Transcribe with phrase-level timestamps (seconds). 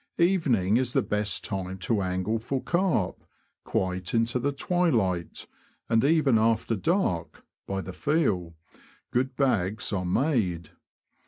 [0.17, 3.23] Evening is the best time to angle for carp,
[3.63, 5.45] quite into the twilight;
[5.89, 8.55] and even after dark (by the feel)
[9.11, 10.71] good bags are made.